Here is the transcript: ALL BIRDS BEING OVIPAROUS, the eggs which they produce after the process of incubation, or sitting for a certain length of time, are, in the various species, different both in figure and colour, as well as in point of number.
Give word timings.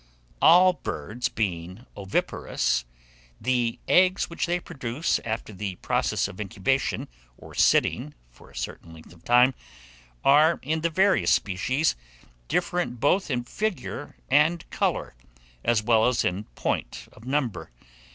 ALL 0.41 0.73
BIRDS 0.81 1.29
BEING 1.29 1.85
OVIPAROUS, 1.95 2.85
the 3.39 3.77
eggs 3.87 4.31
which 4.31 4.47
they 4.47 4.59
produce 4.59 5.19
after 5.19 5.53
the 5.53 5.75
process 5.75 6.27
of 6.27 6.41
incubation, 6.41 7.07
or 7.37 7.53
sitting 7.53 8.15
for 8.31 8.49
a 8.49 8.55
certain 8.55 8.93
length 8.95 9.13
of 9.13 9.23
time, 9.23 9.53
are, 10.23 10.57
in 10.63 10.81
the 10.81 10.89
various 10.89 11.29
species, 11.31 11.95
different 12.47 12.99
both 12.99 13.29
in 13.29 13.43
figure 13.43 14.15
and 14.27 14.67
colour, 14.71 15.13
as 15.63 15.83
well 15.83 16.07
as 16.07 16.25
in 16.25 16.45
point 16.55 17.07
of 17.11 17.23
number. 17.25 17.69